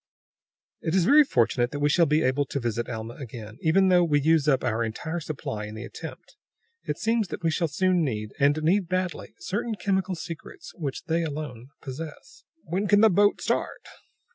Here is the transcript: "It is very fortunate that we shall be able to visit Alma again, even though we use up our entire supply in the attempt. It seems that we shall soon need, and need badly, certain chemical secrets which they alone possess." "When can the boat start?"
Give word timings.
"It 0.81 0.95
is 0.95 1.05
very 1.05 1.23
fortunate 1.23 1.69
that 1.69 1.79
we 1.79 1.87
shall 1.89 2.07
be 2.07 2.23
able 2.23 2.47
to 2.47 2.59
visit 2.59 2.89
Alma 2.89 3.13
again, 3.17 3.59
even 3.61 3.89
though 3.89 4.03
we 4.03 4.19
use 4.19 4.47
up 4.47 4.63
our 4.63 4.83
entire 4.83 5.19
supply 5.19 5.65
in 5.67 5.75
the 5.75 5.83
attempt. 5.85 6.37
It 6.85 6.97
seems 6.97 7.27
that 7.27 7.43
we 7.43 7.51
shall 7.51 7.67
soon 7.67 8.03
need, 8.03 8.33
and 8.39 8.57
need 8.63 8.89
badly, 8.89 9.35
certain 9.37 9.75
chemical 9.75 10.15
secrets 10.15 10.73
which 10.73 11.03
they 11.03 11.21
alone 11.21 11.67
possess." 11.83 12.43
"When 12.63 12.87
can 12.87 13.01
the 13.01 13.11
boat 13.11 13.41
start?" 13.41 13.81